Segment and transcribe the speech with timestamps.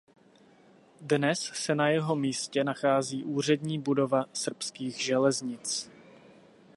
[1.01, 5.91] Dnes se na jeho místě nachází úřední budova Srbských železnic.